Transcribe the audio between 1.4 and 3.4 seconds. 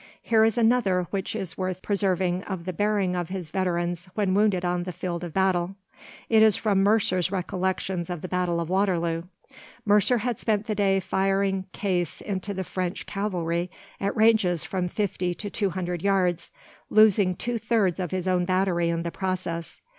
worth preserving of the bearing of